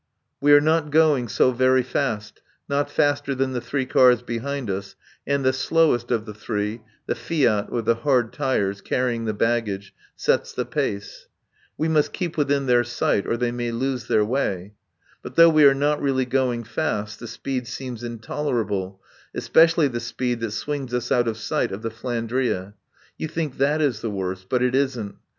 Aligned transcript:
We 0.39 0.51
are 0.53 0.59
not 0.61 0.89
going 0.89 1.27
so 1.27 1.51
very 1.51 1.83
fast, 1.83 2.41
not 2.67 2.89
faster 2.89 3.35
than 3.35 3.51
the 3.53 3.61
three 3.61 3.85
cars 3.85 4.23
behind 4.23 4.67
us, 4.67 4.95
and 5.27 5.45
the 5.45 5.53
slowest 5.53 6.09
of 6.09 6.25
the 6.25 6.33
three 6.33 6.81
(the 7.05 7.13
Fiat 7.13 7.69
with 7.71 7.85
the 7.85 7.93
hard 8.01 8.33
tyres, 8.33 8.81
carrying 8.81 9.25
the 9.25 9.33
baggage) 9.35 9.93
sets 10.15 10.53
the 10.53 10.65
pace. 10.65 11.27
We 11.77 11.87
must 11.87 12.13
keep 12.13 12.35
within 12.35 12.65
their 12.65 12.83
sight 12.83 13.27
or 13.27 13.37
they 13.37 13.51
may 13.51 13.69
lose 13.71 14.07
their 14.07 14.25
way. 14.25 14.73
But 15.21 15.35
though 15.35 15.51
we 15.51 15.65
are 15.65 15.75
not 15.75 16.01
really 16.01 16.25
going 16.25 16.63
fast, 16.63 17.19
the 17.19 17.27
speed 17.27 17.67
seems 17.67 18.03
intolerable, 18.03 19.03
especially 19.35 19.87
the 19.87 19.99
speed 19.99 20.39
that 20.39 20.49
swings 20.53 20.95
us 20.95 21.11
out 21.11 21.27
of 21.27 21.37
sight 21.37 21.71
of 21.71 21.83
the 21.83 21.91
"Flandria." 21.91 22.73
You 23.19 23.27
think 23.27 23.59
that 23.59 23.83
is 23.83 24.01
the 24.01 24.09
worst. 24.09 24.47
But 24.49 24.63
it 24.63 24.73
isn't. 24.73 25.17